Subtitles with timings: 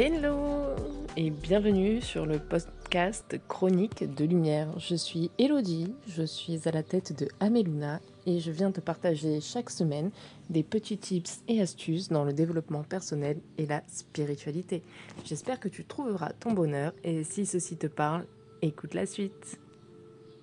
[0.00, 0.76] Hello
[1.16, 4.78] et bienvenue sur le podcast Chronique de Lumière.
[4.78, 9.40] Je suis Elodie, je suis à la tête de Ameluna et je viens te partager
[9.40, 10.12] chaque semaine
[10.50, 14.84] des petits tips et astuces dans le développement personnel et la spiritualité.
[15.24, 18.24] J'espère que tu trouveras ton bonheur et si ceci te parle,
[18.62, 19.58] écoute la suite.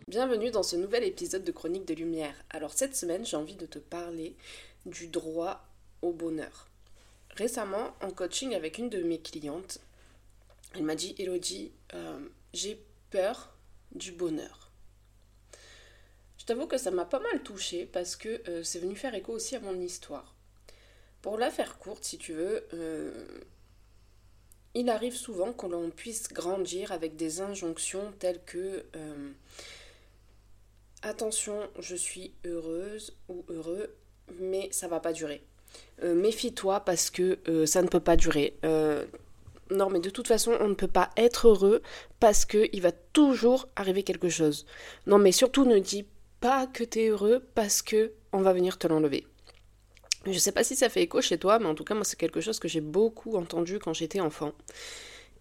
[0.10, 2.36] Bienvenue dans ce nouvel épisode de Chronique de Lumière.
[2.50, 4.36] Alors cette semaine, j'ai envie de te parler
[4.86, 5.66] du droit
[6.02, 6.68] au bonheur.
[7.36, 9.80] Récemment, en coaching avec une de mes clientes,
[10.74, 12.20] elle m'a dit Elodie, euh,
[12.54, 13.54] j'ai peur
[13.92, 14.72] du bonheur.
[16.38, 19.34] Je t'avoue que ça m'a pas mal touchée parce que euh, c'est venu faire écho
[19.34, 20.34] aussi à mon histoire.
[21.22, 23.26] Pour la faire courte, si tu veux, euh,
[24.74, 28.86] il arrive souvent que l'on puisse grandir avec des injonctions telles que
[31.02, 33.96] attention, je suis heureuse ou heureux,
[34.40, 35.42] mais ça va pas durer.
[36.04, 38.58] Euh, méfie-toi parce que euh, ça ne peut pas durer.
[38.66, 39.06] Euh,
[39.72, 41.82] non, mais de toute façon, on ne peut pas être heureux
[42.20, 44.66] parce qu'il va toujours arriver quelque chose.
[45.08, 46.06] Non, mais surtout ne dis
[46.42, 49.26] pas que tu es heureux parce que on va venir te l'enlever.
[50.26, 52.20] Je sais pas si ça fait écho chez toi, mais en tout cas, moi, c'est
[52.20, 54.54] quelque chose que j'ai beaucoup entendu quand j'étais enfant.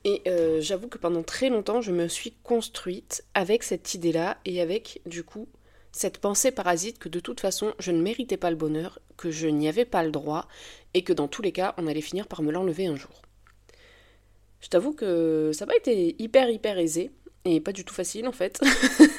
[0.05, 0.23] Et
[0.61, 5.25] j'avoue que pendant très longtemps, je me suis construite avec cette idée-là et avec, du
[5.25, 5.49] coup,
[5.95, 9.47] cette pensée parasite que de toute façon je ne méritais pas le bonheur, que je
[9.47, 10.49] n'y avais pas le droit,
[10.93, 13.23] et que dans tous les cas on allait finir par me l'enlever un jour.
[14.61, 17.13] Je t'avoue que ça n'a pas été hyper hyper aisé,
[17.45, 18.61] et pas du tout facile en fait,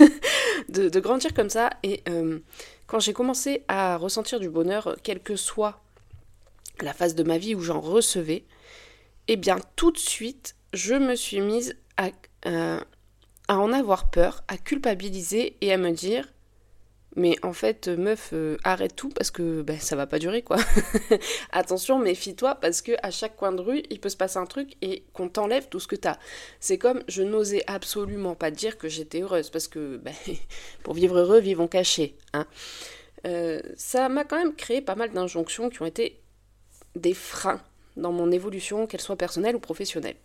[0.69, 2.39] de, grandir comme ça, et euh,
[2.87, 5.81] quand j'ai commencé à ressentir du bonheur, quelle que soit
[6.81, 8.43] la phase de ma vie où j'en recevais,
[9.29, 12.09] eh bien tout de suite je me suis mise à,
[12.47, 12.81] euh,
[13.47, 16.27] à en avoir peur, à culpabiliser et à me dire
[17.15, 20.57] mais en fait, meuf, euh, arrête tout parce que ben, ça va pas durer quoi.
[21.51, 24.75] Attention, méfie-toi parce que à chaque coin de rue, il peut se passer un truc
[24.81, 26.17] et qu'on t'enlève tout ce que t'as.
[26.59, 30.13] C'est comme je n'osais absolument pas dire que j'étais heureuse parce que ben,
[30.83, 32.15] pour vivre heureux, vivons cachés.
[32.33, 32.45] Hein.
[33.25, 36.19] Euh, ça m'a quand même créé pas mal d'injonctions qui ont été
[36.95, 37.61] des freins
[37.95, 40.17] dans mon évolution, qu'elle soit personnelle ou professionnelle.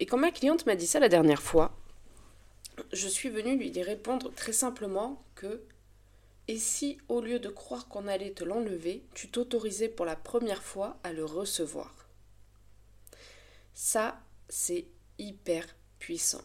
[0.00, 1.72] Et quand ma cliente m'a dit ça la dernière fois,
[2.92, 5.62] je suis venue lui répondre très simplement que
[6.48, 10.62] et si, au lieu de croire qu'on allait te l'enlever, tu t'autorisais pour la première
[10.62, 12.08] fois à le recevoir?
[13.74, 14.86] Ça, c'est
[15.18, 15.66] hyper
[15.98, 16.42] puissant.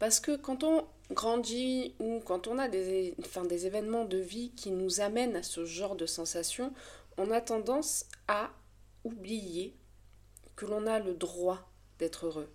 [0.00, 3.14] Parce que quand on grandit ou quand on a des,
[3.64, 6.72] événements de vie qui nous amènent à ce genre de sensation,
[7.16, 8.50] on a tendance à
[9.04, 9.76] oublier
[10.56, 12.50] que l'on a le droit d'être heureux.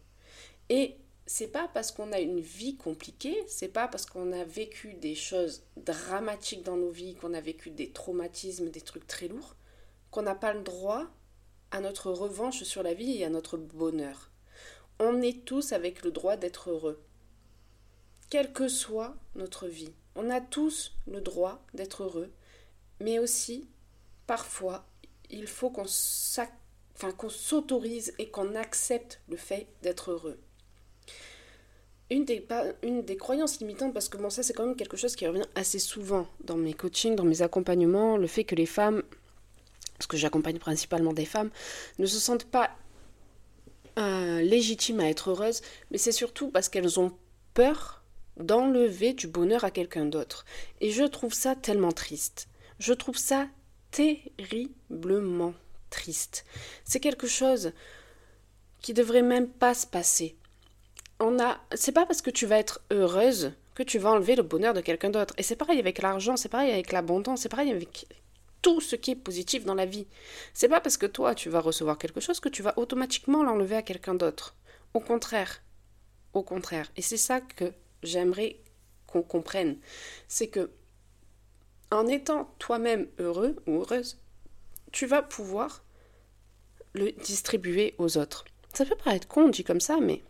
[0.70, 0.98] Et
[1.30, 5.14] c'est pas parce qu'on a une vie compliquée, c'est pas parce qu'on a vécu des
[5.14, 9.58] choses dramatiques dans nos vies, qu'on a vécu des traumatismes, des trucs très lourds,
[10.10, 11.06] qu'on n'a pas le droit
[11.72, 14.32] à notre revanche sur la vie et à notre bonheur.
[15.00, 17.04] On est tous avec le droit d'être heureux.
[18.30, 22.32] Quelle que soit notre vie, on a tous le droit d'être heureux,
[23.02, 23.68] mais aussi,
[24.28, 24.86] parfois,
[25.30, 25.86] il faut qu'on
[27.30, 30.40] s'autorise et qu'on accepte le fait d'être heureux
[32.10, 32.46] une des,
[32.84, 35.46] une des croyances limitantes, parce que bon, ça c'est quand même quelque chose qui revient
[35.56, 39.04] assez souvent dans mes coachings, dans mes accompagnements, le fait que les femmes,
[39.98, 41.50] parce que j'accompagne principalement des femmes,
[42.00, 42.72] ne se sentent pas
[43.98, 47.12] euh, légitimes à être heureuses, mais c'est surtout parce qu'elles ont
[47.54, 48.04] peur
[48.38, 50.46] d'enlever du bonheur à quelqu'un d'autre.
[50.80, 52.48] Et je trouve ça tellement triste.
[52.80, 53.48] Je trouve ça
[53.92, 55.54] terriblement
[55.90, 56.46] triste.
[56.86, 57.72] C'est quelque chose
[58.82, 60.38] qui devrait même pas se passer
[61.20, 64.44] on a c'est pas parce que tu vas être heureuse que tu vas enlever le
[64.44, 65.34] bonheur de quelqu'un d'autre.
[65.38, 68.08] Et c'est pareil avec l'argent, c'est pareil avec l'abondance, c'est pareil avec
[68.62, 70.08] tout ce qui est positif dans la vie.
[70.54, 73.76] C'est pas parce que toi tu vas recevoir quelque chose que tu vas automatiquement l'enlever
[73.76, 74.56] à quelqu'un d'autre.
[74.94, 75.62] Au contraire.
[76.34, 76.92] Au contraire.
[76.96, 77.72] Et c'est ça que
[78.04, 78.58] j'aimerais
[79.06, 79.78] qu'on comprenne.
[80.28, 80.72] C'est que
[81.92, 84.20] en étant toi-même heureux ou heureuse,
[84.92, 85.84] tu vas pouvoir
[86.94, 88.46] le distribuer aux autres.
[88.74, 90.22] Ça peut paraître con dit comme ça, mais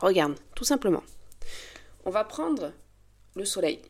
[0.00, 1.02] Regarde, tout simplement.
[2.04, 2.72] On va prendre
[3.34, 3.80] le soleil.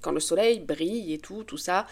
[0.00, 1.86] Quand le soleil brille et tout, tout ça,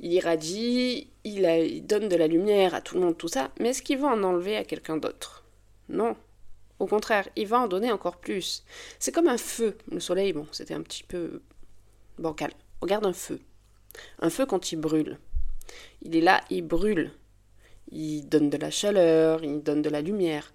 [0.00, 3.82] il irradie, il, donne de la lumière à tout le monde, tout ça, mais est-ce
[3.82, 5.44] qu'il va en enlever à quelqu'un d'autre?
[5.88, 6.16] Non.
[6.78, 8.64] Au contraire, il va en donner encore plus.
[8.98, 9.76] C'est comme un feu.
[9.90, 11.40] Le soleil, bon, c'était un petit peu
[12.18, 12.50] bancal.
[12.80, 13.40] Regarde un feu.
[14.18, 15.18] Un feu quand il brûle.
[16.02, 17.12] Il est là, il brûle.
[17.90, 20.52] Il donne de la chaleur, il donne de la lumière.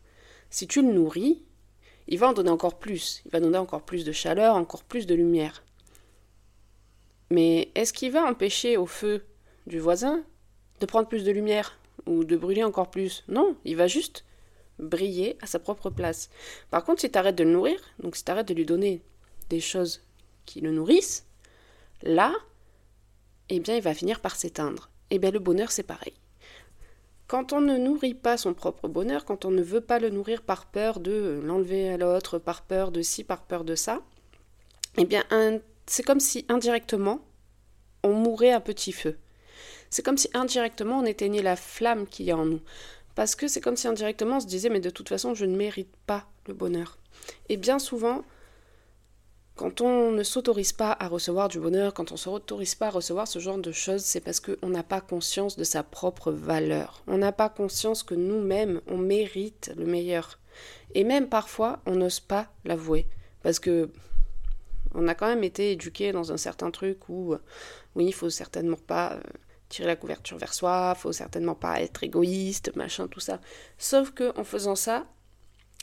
[0.49, 1.43] Si tu le nourris,
[2.09, 3.21] il va en donner encore plus.
[3.25, 5.63] Il va donner encore plus de chaleur, encore plus de lumière.
[7.29, 9.23] Mais est-ce qu'il va empêcher au feu
[9.67, 10.23] du voisin
[10.79, 11.77] de prendre plus de lumière
[12.07, 13.23] ou de brûler encore plus?
[13.27, 14.25] Non, il va juste
[14.79, 16.31] briller à sa propre place.
[16.71, 19.03] Par contre, si tu arrêtes de le nourrir, donc si tu arrêtes de lui donner
[19.49, 20.01] des choses
[20.45, 21.27] qui le nourrissent,
[22.01, 22.33] là,
[23.49, 24.89] eh bien, il va finir par s'éteindre.
[25.11, 26.13] Eh bien, le bonheur, c'est pareil.
[27.29, 30.41] Quand on ne nourrit pas son propre bonheur, quand on ne veut pas le nourrir
[30.41, 34.01] par peur de l'enlever à l'autre, par peur de ci, par peur de ça,
[34.97, 35.23] eh bien,
[35.85, 37.19] c'est comme si indirectement,
[38.01, 39.15] on mourait à petit feu.
[39.91, 42.61] C'est comme si indirectement, on éteignait la flamme qu'il y a en nous.
[43.13, 45.55] Parce que c'est comme si indirectement, on se disait, mais de toute façon, je ne
[45.55, 46.97] mérite pas le bonheur.
[47.47, 48.23] Et bien souvent,
[49.59, 52.91] quand on ne s'autorise pas à recevoir du bonheur, quand on ne s'autorise pas à
[52.91, 57.03] recevoir ce genre de choses, c'est parce qu'on n'a pas conscience de sa propre valeur.
[57.07, 60.39] On n'a pas conscience que nous-mêmes, on mérite le meilleur.
[60.95, 63.05] Et même parfois, on n'ose pas l'avouer.
[63.43, 63.89] Parce que
[64.93, 67.35] on a quand même été éduqué dans un certain truc où,
[67.95, 69.21] oui, il faut certainement pas euh,
[69.67, 73.41] tirer la couverture vers soi, il faut certainement pas être égoïste, machin, tout ça.
[73.77, 75.05] Sauf que en faisant ça,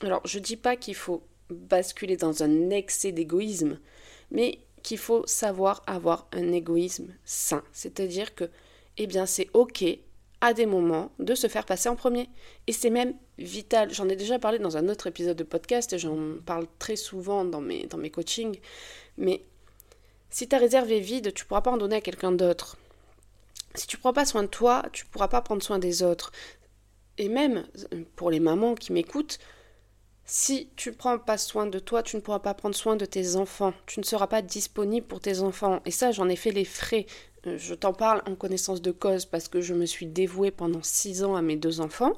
[0.01, 3.79] alors je dis pas qu'il faut basculer dans un excès d'égoïsme,
[4.31, 7.63] mais qu'il faut savoir avoir un égoïsme sain.
[7.73, 8.51] C'est-à-dire que,
[8.99, 9.85] eh bien, c'est OK
[10.41, 12.29] à des moments de se faire passer en premier.
[12.67, 13.93] Et c'est même vital.
[13.93, 17.45] J'en ai déjà parlé dans un autre épisode de podcast et j'en parle très souvent
[17.45, 18.59] dans mes, dans mes coachings.
[19.17, 19.43] Mais
[20.31, 22.77] si ta réserve est vide, tu pourras pas en donner à quelqu'un d'autre.
[23.75, 26.33] Si tu ne prends pas soin de toi, tu pourras pas prendre soin des autres.
[27.19, 27.67] Et même
[28.15, 29.39] pour les mamans qui m'écoutent,
[30.27, 33.05] si tu ne prends pas soin de toi, tu ne pourras pas prendre soin de
[33.05, 33.73] tes enfants.
[33.87, 35.81] Tu ne seras pas disponible pour tes enfants.
[35.85, 37.07] Et ça, j'en ai fait les frais.
[37.47, 40.83] Euh, je t'en parle en connaissance de cause parce que je me suis dévouée pendant
[40.83, 42.13] six ans à mes deux enfants,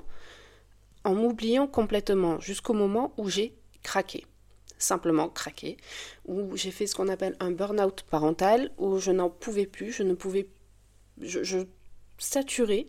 [1.04, 4.24] en m'oubliant complètement, jusqu'au moment où j'ai craqué.
[4.78, 5.76] Simplement craqué,
[6.24, 10.02] où j'ai fait ce qu'on appelle un burn-out parental, où je n'en pouvais plus, je
[10.02, 10.48] ne pouvais.
[11.20, 11.58] Je, je
[12.16, 12.86] saturais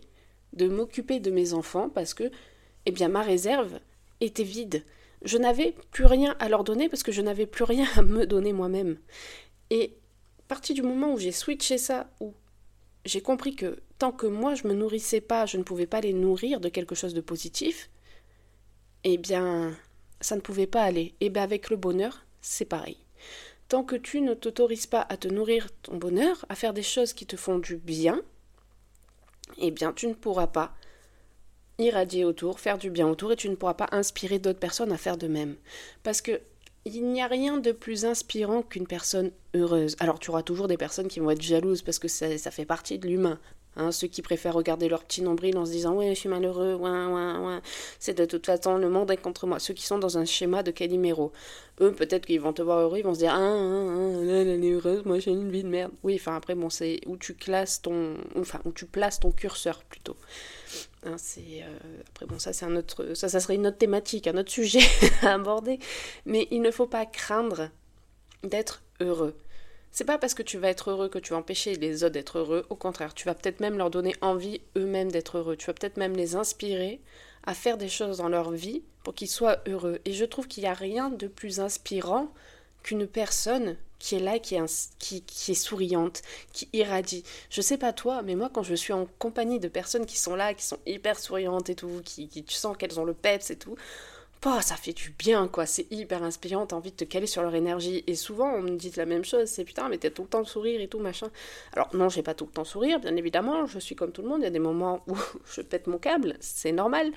[0.54, 2.30] de m'occuper de mes enfants parce que,
[2.86, 3.80] eh bien, ma réserve
[4.20, 4.82] était vide
[5.22, 8.26] je n'avais plus rien à leur donner parce que je n'avais plus rien à me
[8.26, 8.98] donner moi-même.
[9.70, 9.96] Et
[10.40, 12.34] à partir du moment où j'ai switché ça, où
[13.04, 16.12] j'ai compris que tant que moi je me nourrissais pas, je ne pouvais pas les
[16.12, 17.90] nourrir de quelque chose de positif,
[19.04, 19.76] eh bien,
[20.20, 21.14] ça ne pouvait pas aller.
[21.20, 22.98] Et bien avec le bonheur, c'est pareil.
[23.68, 27.12] Tant que tu ne t'autorises pas à te nourrir ton bonheur, à faire des choses
[27.12, 28.20] qui te font du bien,
[29.58, 30.74] eh bien tu ne pourras pas
[31.80, 34.98] irradier autour, faire du bien autour, et tu ne pourras pas inspirer d'autres personnes à
[34.98, 35.56] faire de même.
[36.02, 36.40] Parce que
[36.86, 39.96] il n'y a rien de plus inspirant qu'une personne heureuse.
[40.00, 42.64] Alors tu auras toujours des personnes qui vont être jalouses parce que ça, ça fait
[42.64, 43.38] partie de l'humain.
[43.76, 46.74] Hein, ceux qui préfèrent regarder leur petit nombril en se disant ouais je suis malheureux,
[46.74, 47.60] ouais, ouais, ouais.
[48.00, 49.60] c'est de toute façon le monde est contre moi.
[49.60, 51.30] Ceux qui sont dans un schéma de Calimero,
[51.80, 54.64] eux peut-être qu'ils vont te voir heureux, ils vont se dire ah, ah, ah elle
[54.64, 55.92] est heureuse, moi j'ai une vie de merde.
[56.02, 59.84] Oui, enfin après bon c'est où tu classes ton, enfin où tu places ton curseur
[59.84, 60.16] plutôt.
[61.04, 64.26] Hein, c'est euh, après bon ça c'est un autre ça ça serait une autre thématique,
[64.26, 64.82] un autre sujet
[65.22, 65.78] à aborder,
[66.26, 67.68] mais il ne faut pas craindre
[68.42, 69.36] d'être heureux.
[69.92, 72.38] C'est pas parce que tu vas être heureux que tu vas empêcher les autres d'être
[72.38, 75.74] heureux, au contraire, tu vas peut-être même leur donner envie eux-mêmes d'être heureux, tu vas
[75.74, 77.00] peut-être même les inspirer
[77.44, 79.98] à faire des choses dans leur vie pour qu'ils soient heureux.
[80.04, 82.32] Et je trouve qu'il n'y a rien de plus inspirant
[82.82, 87.22] qu'une personne qui est là, qui est, qui, est souriante, qui irradie.
[87.50, 90.34] Je sais pas toi, mais moi quand je suis en compagnie de personnes qui sont
[90.34, 93.50] là, qui sont hyper souriantes et tout, qui, qui tu sens qu'elles ont le peps
[93.50, 93.76] et tout,
[94.46, 95.66] oh, ça fait du bien, quoi.
[95.66, 98.04] C'est hyper inspirant, t'as envie de te caler sur leur énergie.
[98.06, 100.44] Et souvent, on me dit la même chose, c'est putain, mais t'as tout le temps
[100.44, 101.30] sourire et tout, machin.
[101.72, 104.28] Alors, non, j'ai pas tout le temps sourire, bien évidemment, je suis comme tout le
[104.28, 105.16] monde, il y a des moments où
[105.52, 107.12] je pète mon câble, c'est normal.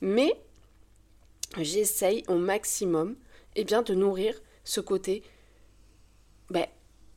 [0.00, 0.34] Mais
[1.58, 3.16] j'essaye au maximum,
[3.54, 5.22] eh bien, de nourrir ce côté
[6.50, 6.66] ben,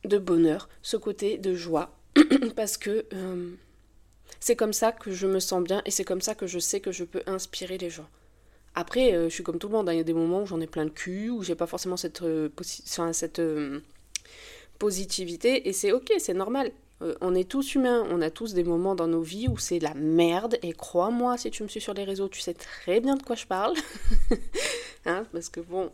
[0.04, 1.96] de bonheur, ce côté de joie,
[2.56, 3.50] parce que euh,
[4.40, 6.80] c'est comme ça que je me sens bien et c'est comme ça que je sais
[6.80, 8.08] que je peux inspirer les gens.
[8.74, 9.92] Après, euh, je suis comme tout le monde, hein.
[9.92, 11.96] il y a des moments où j'en ai plein le cul, où j'ai pas forcément
[11.96, 12.48] cette, euh,
[13.12, 13.42] cette
[14.78, 16.70] positivité, et c'est ok, c'est normal.
[17.20, 19.94] on est tous humains, on a tous des moments dans nos vies où c'est la
[19.94, 23.22] merde, et crois-moi, si tu me suis sur les réseaux, tu sais très bien de
[23.22, 23.74] quoi je parle.
[25.06, 25.90] hein, parce que bon,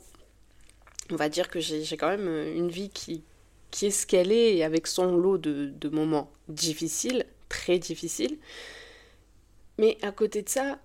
[1.11, 3.23] on va dire que j'ai quand même euh, une vie qui,
[3.71, 8.39] qui est ce qu'elle est, avec son lot de moments difficiles, très difficiles.
[9.79, 10.79] Mais à côté de ça,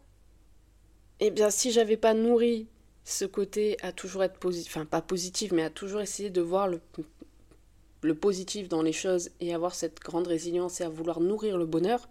[1.24, 2.68] eh bien, si j'avais pas nourri
[3.04, 6.68] ce côté à toujours être positif, enfin pas positif, mais à toujours essayer de voir
[6.68, 11.68] le, positif dans les choses et avoir cette grande résilience et à vouloir nourrir le
[11.68, 12.10] bonheur,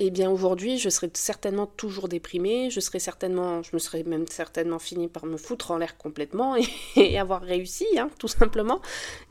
[0.00, 4.26] eh bien aujourd'hui, je serais certainement toujours déprimée, je serais certainement, je me serais même
[4.26, 6.56] certainement fini par me foutre en l'air complètement
[6.96, 8.80] et, avoir réussi, hein, tout simplement.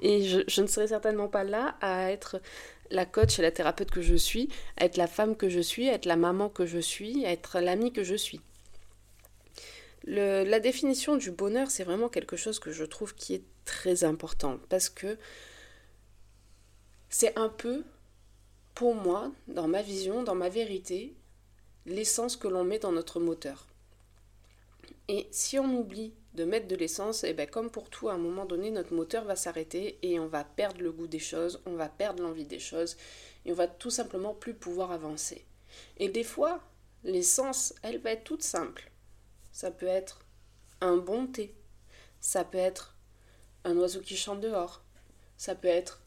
[0.01, 2.39] Et je, je, ne serais certainement pas là à être
[2.91, 5.89] la coach et la thérapeute que je suis, à être la femme que je suis,
[5.89, 8.41] à être la maman que je suis, à être l'amie que je suis.
[10.07, 14.57] La définition du bonheur, c'est vraiment quelque chose que je trouve qui est très important
[14.69, 15.17] parce que
[17.09, 17.83] c'est un peu,
[18.73, 21.13] pour moi, dans ma vision, dans ma vérité,
[21.85, 23.67] l'essence que l'on met dans notre moteur.
[25.09, 28.13] Et si on oublie de mettre de l'essence, et eh bien comme pour tout, à
[28.13, 31.61] un moment donné, notre moteur va s'arrêter et on va perdre le goût des choses,
[31.65, 32.97] on va perdre l'envie des choses
[33.45, 35.45] et on va tout simplement plus pouvoir avancer.
[35.97, 36.61] Et des fois,
[37.03, 38.91] l'essence, elle va être toute simple.
[39.57, 40.19] Ça peut être
[40.81, 41.55] un bon thé,
[42.19, 42.95] ça peut être
[43.63, 44.83] un oiseau qui chante dehors,
[45.35, 46.03] ça peut être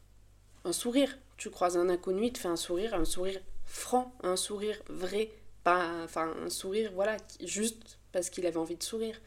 [0.63, 1.17] un sourire.
[1.35, 5.31] Tu croises un inconnu, il te fait un sourire, un sourire franc, un sourire vrai,
[5.65, 9.19] pas enfin un sourire voilà juste parce qu'il avait envie de sourire.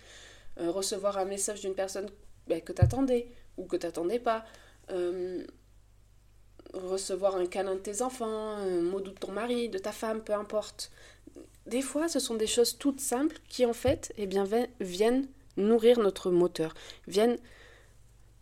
[0.59, 2.09] Euh, recevoir un message d'une personne
[2.47, 3.28] ben, que tu attendais
[3.59, 4.47] ou que tu n'attendais pas.
[4.88, 5.45] Euh,
[6.73, 10.25] recevoir un câlin de tes enfants, un mot doux de ton mari, de ta femme,
[10.25, 10.90] peu importe.
[11.66, 14.28] Des fois, ce sont des choses toutes simples qui, en fait, eh
[14.80, 16.75] viennent nourrir notre moteur,
[17.06, 17.38] viennent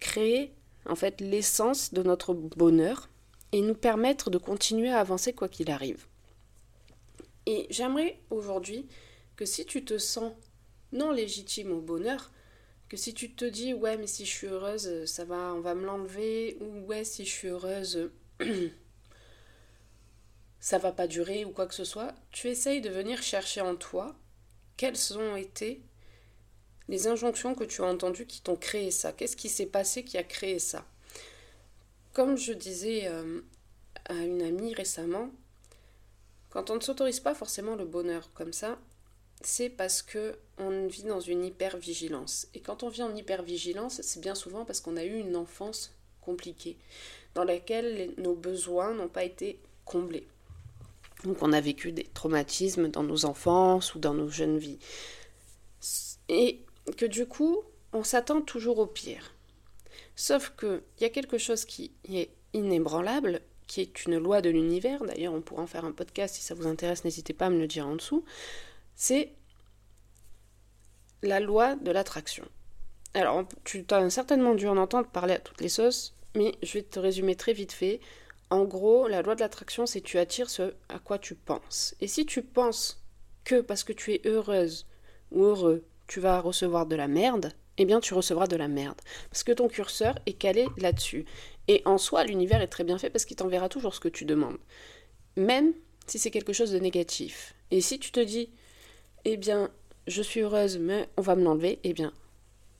[0.01, 0.53] créer,
[0.87, 3.09] en fait, l'essence de notre bonheur
[3.53, 6.07] et nous permettre de continuer à avancer quoi qu'il arrive.
[7.47, 8.87] Et j'aimerais aujourd'hui
[9.37, 10.33] que si tu te sens
[10.93, 12.31] non légitime au bonheur,
[12.89, 15.75] que si tu te dis ouais mais si je suis heureuse ça va on va
[15.75, 18.11] me l'enlever ou ouais si je suis heureuse
[20.63, 23.75] ça va pas durer ou quoi que ce soit, tu essayes de venir chercher en
[23.75, 24.15] toi
[24.77, 25.83] quelles ont été
[26.89, 29.13] les injonctions que tu as entendues qui t'ont créé ça.
[29.13, 30.87] Qu'est-ce qui s'est passé qui a créé ça?
[32.13, 33.41] Comme je disais euh,
[34.05, 35.31] à une amie récemment,
[36.51, 38.79] quand on ne s'autorise pas forcément le bonheur comme ça,
[39.43, 42.47] c'est parce que on vit dans une hypervigilance.
[42.55, 45.93] Et quand on vit en hypervigilance, c'est bien souvent parce qu'on a eu une enfance
[46.21, 46.77] compliquée,
[47.35, 50.29] dans laquelle nos besoins n'ont pas été comblés.
[51.25, 54.79] Donc on a vécu des traumatismes dans nos enfances ou dans nos jeunes vies.
[56.29, 56.65] Et
[56.97, 57.63] que du coup,
[57.93, 59.35] on s'attend toujours au pire.
[60.17, 65.05] Sauf qu'il y a quelque chose qui est inébranlable, qui est une loi de l'univers,
[65.05, 67.59] d'ailleurs on pourra en faire un podcast si ça vous intéresse, n'hésitez pas à me
[67.59, 68.25] le dire en dessous,
[68.95, 69.33] c'est
[71.23, 72.45] la loi de l'attraction.
[73.15, 76.83] Alors tu as certainement dû en entendre parler à toutes les sauces, mais je vais
[76.83, 78.01] te résumer très vite fait.
[78.53, 81.95] En gros, la loi de l'attraction, c'est tu attires ce à quoi tu penses.
[82.03, 83.03] Et si tu penses
[83.45, 84.87] que parce que tu es heureuse
[85.31, 89.01] ou heureux, tu vas recevoir de la merde, eh bien tu recevras de la merde.
[89.31, 91.25] Parce que ton curseur est calé là-dessus.
[91.67, 94.27] Et en soi, l'univers est très bien fait parce qu'il t'enverra toujours ce que tu
[94.27, 94.59] demandes.
[95.37, 95.73] Même
[96.07, 97.55] si c'est quelque chose de négatif.
[97.71, 98.51] Et si tu te dis,
[99.25, 99.71] eh bien,
[100.09, 102.13] je suis heureuse, mais on va me l'enlever, eh bien,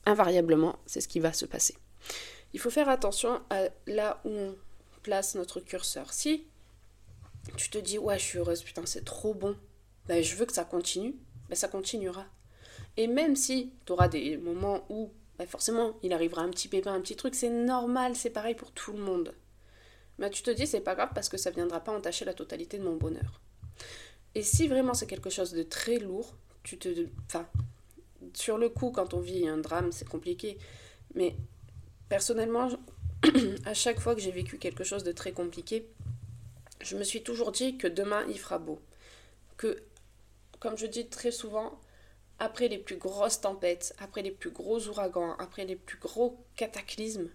[0.05, 1.77] invariablement, c'est ce qui va se passer.
[2.53, 4.55] Il faut faire attention à là où
[5.03, 6.13] place notre curseur.
[6.13, 6.45] Si
[7.57, 9.57] tu te dis, ouais, je suis heureuse, putain, c'est trop bon,
[10.07, 11.15] ben, je veux que ça continue,
[11.49, 12.25] ben, ça continuera.
[12.97, 16.93] Et même si tu auras des moments où bah, forcément, il arrivera un petit pépin,
[16.93, 19.35] un petit truc, c'est normal, c'est pareil pour tout le monde.
[20.19, 22.79] Mais tu te dis, c'est pas grave parce que ça viendra pas entacher la totalité
[22.79, 23.41] de mon bonheur.
[24.35, 27.07] Et si vraiment c'est quelque chose de très lourd, tu te.
[27.27, 27.47] Enfin,
[28.35, 30.59] sur le coup, quand on vit un drame, c'est compliqué.
[31.15, 31.35] Mais
[32.09, 32.69] personnellement,
[33.67, 35.87] à chaque fois que j'ai vécu quelque chose de très compliqué,
[36.81, 38.81] je me suis toujours dit que demain il fera beau.
[39.57, 39.83] Que,
[40.59, 41.79] comme je dis très souvent,
[42.39, 47.29] après les plus grosses tempêtes, après les plus gros ouragans, après les plus gros cataclysmes,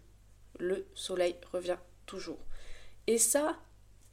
[0.60, 2.40] le soleil revient toujours.
[3.08, 3.58] Et ça,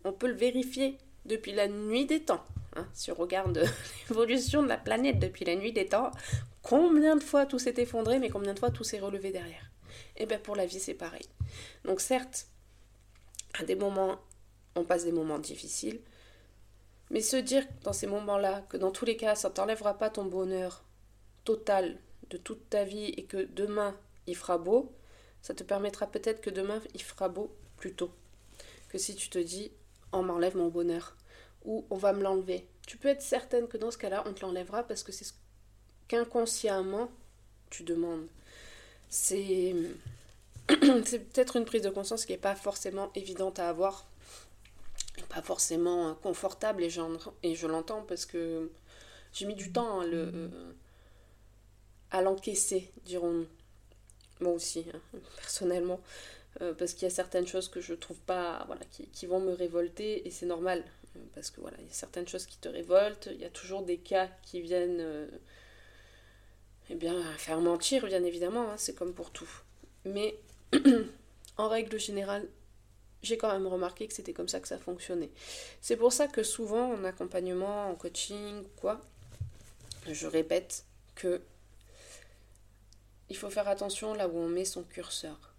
[0.05, 2.45] on peut le vérifier depuis la nuit des temps.
[2.77, 2.87] Hein.
[2.93, 3.65] si on regarde
[4.09, 6.11] l'évolution de la planète depuis la nuit des temps,
[6.63, 9.71] combien de fois tout s'est effondré, mais combien de fois tout s'est relevé derrière
[10.17, 11.27] Et eh bien pour la vie, c'est pareil.
[11.85, 12.47] Donc certes,
[13.59, 14.19] à des moments,
[14.75, 16.01] on passe des moments difficiles,
[17.11, 20.25] mais se dire dans ces moments-là que dans tous les cas, ça t'enlèvera pas ton
[20.25, 20.85] bonheur
[21.45, 21.99] total
[22.31, 23.97] de toute ta vie et que demain
[24.27, 24.93] il fera beau,
[25.43, 28.11] ça te permettra peut-être que demain il fera beau plus tôt.
[28.89, 29.73] Que si tu te dis
[30.13, 31.17] on m'enlève mon bonheur
[31.65, 32.69] ou on va me l'enlever.
[32.87, 35.33] Tu peux être certaine que dans ce cas-là, on te l'enlèvera parce que c'est ce
[36.09, 37.11] qu'inconsciemment
[37.71, 38.29] tu demandes.
[41.05, 44.07] C'est peut-être une prise de conscience qui n'est pas forcément évidente à avoir.
[45.29, 46.91] Pas forcément euh, confortable et,
[47.43, 48.71] et je l'entends parce que
[49.33, 50.73] j'ai mis du temps à le euh,
[52.11, 53.47] à l'encaisser, dirons-nous.
[54.41, 55.01] Moi aussi, hein,
[55.37, 56.01] personnellement,
[56.61, 58.83] euh, parce qu'il y a certaines choses que je trouve pas, voilà,
[59.13, 60.85] qui, vont me révolter et c'est normal,
[61.35, 63.83] parce que voilà, il y a certaines choses qui te révoltent, il y a toujours
[63.83, 65.29] des cas qui viennent,
[66.91, 69.49] eh bien, faire mentir, bien évidemment, hein, c'est comme pour tout.
[70.05, 70.37] Mais
[71.57, 72.47] en règle générale,
[73.23, 75.31] j'ai quand même remarqué que c'était comme ça que ça fonctionnait.
[75.81, 79.01] C'est pour ça que souvent en accompagnement, en coaching, quoi,
[80.07, 81.41] je répète que
[83.31, 85.55] il faut faire attention là où on met son curseur.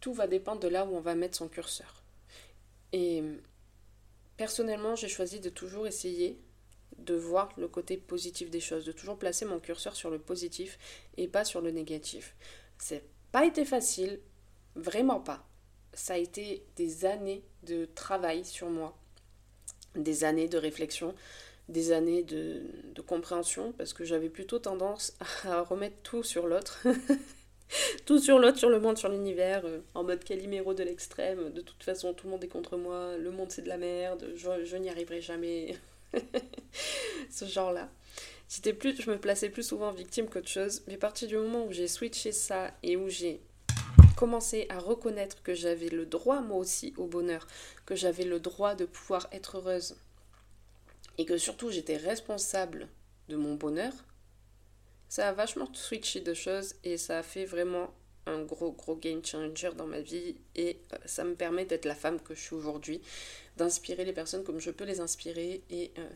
[0.00, 2.02] Tout va dépendre de là où on va mettre son curseur.
[2.92, 3.22] Et
[4.36, 6.38] personnellement, j'ai choisi de toujours essayer
[6.96, 10.78] de voir le côté positif des choses, de toujours placer mon curseur sur le positif
[11.16, 12.34] et pas sur le négatif.
[12.78, 14.20] C'est pas été facile,
[14.74, 15.44] vraiment pas.
[15.92, 18.96] Ça a été des années de travail sur moi,
[19.94, 21.14] des années de réflexion,
[21.68, 22.62] des années de,
[23.06, 25.14] compréhension, parce que j'avais plutôt tendance
[25.44, 26.86] à remettre tout sur l'autre.
[28.06, 31.50] tout sur l'autre, sur le monde, sur l'univers, euh, en mode Calimero de l'extrême.
[31.52, 34.30] De toute façon, tout le monde est contre moi, le monde c'est de la merde,
[34.34, 35.76] je n'y arriverai jamais.
[37.30, 37.90] ce genre-là.
[38.48, 41.66] J'étais plus, je me plaçais plus souvent victime qu'autre chose, mais à partir du moment
[41.66, 43.42] où j'ai switché ça et où j'ai
[44.16, 47.46] commencé à reconnaître que j'avais le droit moi aussi au bonheur,
[47.86, 49.96] que j'avais le droit de pouvoir être heureuse
[51.18, 52.88] et que surtout j'étais responsable
[53.28, 53.92] de mon bonheur,
[55.08, 57.92] ça a vachement switché de choses et ça a fait vraiment
[58.28, 61.94] un gros gros game changer dans ma vie et euh, ça me permet d'être la
[61.94, 63.00] femme que je suis aujourd'hui,
[63.56, 66.08] d'inspirer les personnes comme je peux les inspirer et euh,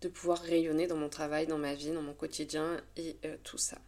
[0.00, 3.58] de pouvoir rayonner dans mon travail, dans ma vie, dans mon quotidien et euh, tout
[3.58, 3.78] ça.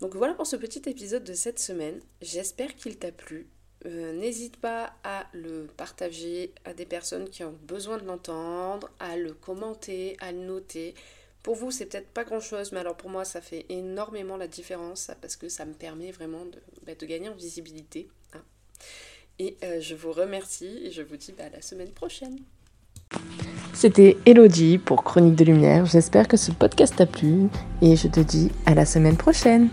[0.00, 2.00] Donc voilà pour ce petit épisode de cette semaine.
[2.20, 3.48] J'espère qu'il t'a plu.
[3.84, 9.34] N'hésite pas à le partager à des personnes qui ont besoin de l'entendre, à le
[9.34, 10.94] commenter, à le noter.
[11.44, 15.10] Pour vous, c'est peut-être pas grand-chose, mais alors pour moi, ça fait énormément la différence
[15.20, 18.08] parce que ça me permet vraiment de, bah, gagner en visibilité.
[18.32, 18.40] Hein.
[19.38, 22.38] Et euh, je vous remercie et je vous dis bah, à la semaine prochaine.
[23.74, 25.84] C'était Elodie pour Chronique de Lumière.
[25.84, 27.48] J'espère que ce podcast t'a plu
[27.82, 29.68] et je te dis à la semaine prochaine.